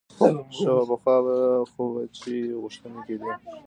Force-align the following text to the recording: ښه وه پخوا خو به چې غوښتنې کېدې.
ښه 0.55 0.71
وه 0.87 0.95
پخوا 1.03 1.15
خو 1.71 1.83
به 1.93 2.01
چې 2.17 2.33
غوښتنې 2.61 2.99
کېدې. 3.07 3.31